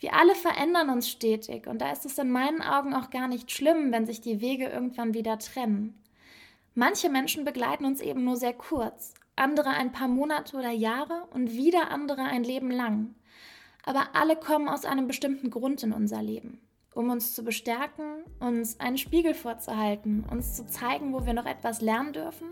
Wir 0.00 0.14
alle 0.14 0.34
verändern 0.34 0.90
uns 0.90 1.08
stetig 1.08 1.66
und 1.66 1.80
da 1.80 1.90
ist 1.92 2.06
es 2.06 2.18
in 2.18 2.30
meinen 2.30 2.62
Augen 2.62 2.94
auch 2.94 3.10
gar 3.10 3.28
nicht 3.28 3.50
schlimm, 3.50 3.92
wenn 3.92 4.06
sich 4.06 4.20
die 4.20 4.40
Wege 4.40 4.66
irgendwann 4.66 5.12
wieder 5.12 5.38
trennen. 5.38 5.94
Manche 6.78 7.10
Menschen 7.10 7.44
begleiten 7.44 7.84
uns 7.86 8.00
eben 8.00 8.22
nur 8.22 8.36
sehr 8.36 8.52
kurz, 8.52 9.12
andere 9.34 9.70
ein 9.70 9.90
paar 9.90 10.06
Monate 10.06 10.56
oder 10.56 10.70
Jahre 10.70 11.26
und 11.34 11.52
wieder 11.52 11.90
andere 11.90 12.22
ein 12.22 12.44
Leben 12.44 12.70
lang. 12.70 13.16
Aber 13.84 14.10
alle 14.12 14.36
kommen 14.36 14.68
aus 14.68 14.84
einem 14.84 15.08
bestimmten 15.08 15.50
Grund 15.50 15.82
in 15.82 15.92
unser 15.92 16.22
Leben. 16.22 16.60
Um 16.94 17.10
uns 17.10 17.34
zu 17.34 17.42
bestärken, 17.42 18.22
uns 18.38 18.78
einen 18.78 18.96
Spiegel 18.96 19.34
vorzuhalten, 19.34 20.24
uns 20.30 20.54
zu 20.54 20.66
zeigen, 20.66 21.12
wo 21.12 21.26
wir 21.26 21.32
noch 21.32 21.46
etwas 21.46 21.80
lernen 21.80 22.12
dürfen 22.12 22.46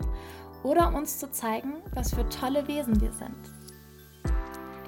oder 0.61 0.93
uns 0.93 1.19
zu 1.19 1.31
zeigen, 1.31 1.75
was 1.93 2.13
für 2.13 2.27
tolle 2.27 2.67
Wesen 2.67 2.99
wir 2.99 3.13
sind. 3.13 3.56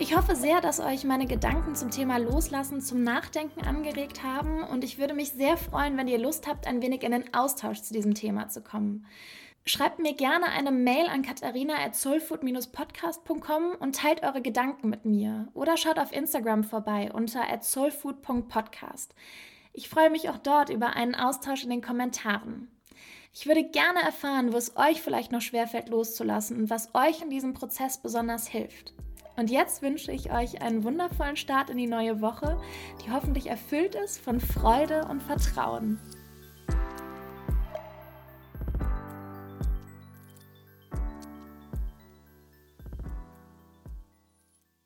Ich 0.02 0.16
hoffe 0.16 0.34
sehr, 0.34 0.62
dass 0.62 0.80
euch 0.80 1.04
meine 1.04 1.26
Gedanken 1.26 1.76
zum 1.76 1.92
Thema 1.92 2.20
Loslassen 2.20 2.80
zum 2.80 3.04
Nachdenken 3.04 3.68
angeregt 3.68 4.24
haben 4.24 4.64
und 4.64 4.86
ich 4.86 4.98
würde 4.98 5.14
mich 5.14 5.34
sehr 5.34 5.58
freuen, 5.58 5.98
wenn 5.98 6.08
ihr 6.08 6.18
Lust 6.18 6.48
habt, 6.48 6.68
ein 6.68 6.82
wenig 6.82 7.04
in 7.04 7.12
den 7.12 7.34
Austausch 7.34 7.82
zu 7.82 7.94
diesem 7.94 8.14
Thema 8.14 8.48
zu 8.48 8.62
kommen. 8.62 9.06
Schreibt 9.66 10.00
mir 10.00 10.14
gerne 10.14 10.46
eine 10.46 10.72
Mail 10.72 11.08
an 11.08 11.22
katharina.soulfood-podcast.com 11.22 13.76
und 13.78 13.98
teilt 13.98 14.24
eure 14.24 14.42
Gedanken 14.42 14.88
mit 14.88 15.04
mir. 15.04 15.50
Oder 15.54 15.76
schaut 15.76 16.00
auf 16.00 16.14
Instagram 16.14 16.64
vorbei 16.64 17.12
unter 17.14 17.42
soulfood.podcast. 17.62 19.14
Ich 19.74 19.90
freue 19.90 20.10
mich 20.10 20.30
auch 20.30 20.38
dort 20.38 20.70
über 20.70 20.94
einen 20.94 21.14
Austausch 21.14 21.66
in 21.66 21.72
den 21.72 21.82
Kommentaren. 21.82 22.70
Ich 23.34 23.48
würde 23.48 23.66
gerne 23.66 24.02
erfahren, 24.02 24.54
wo 24.54 24.58
es 24.58 24.78
euch 24.78 25.02
vielleicht 25.02 25.34
noch 25.34 25.42
schwerfällt 25.42 25.90
loszulassen 25.90 26.58
und 26.58 26.70
was 26.70 26.96
euch 26.96 27.22
in 27.22 27.30
diesem 27.30 27.54
Prozess 27.54 27.98
besonders 27.98 28.48
hilft. 28.48 28.94
Und 29.40 29.50
jetzt 29.50 29.82
wünsche 29.82 30.12
ich 30.12 30.34
euch 30.34 30.62
einen 30.62 30.84
wundervollen 30.84 31.38
Start 31.38 31.70
in 31.70 31.78
die 31.78 31.88
neue 31.88 32.20
Woche, 32.20 32.60
die 33.02 33.10
hoffentlich 33.10 33.48
erfüllt 33.48 33.96
ist 33.96 34.20
von 34.20 34.42
Freude 34.42 35.06
und 35.06 35.24
Vertrauen. 35.24 35.98